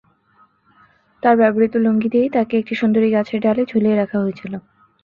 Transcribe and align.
তাঁর 1.23 1.35
ব্যবহৃত 1.37 1.73
লুঙ্গি 1.77 2.09
দিয়েই 2.13 2.33
তাঁকে 2.35 2.53
একটি 2.57 2.73
সুন্দরী 2.81 3.09
গাছের 3.11 3.39
ডালে 3.45 3.63
ঝুলিয়ে 3.71 3.95
রাখা 3.95 4.17
হয়েছিল। 4.23 4.53